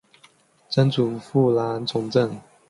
[0.67, 2.41] 曾祖父兰从政。